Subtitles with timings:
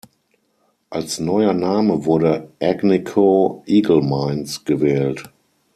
[0.89, 5.29] Als neuer Name wurde "Agnico-Eagle Mines" gewählt.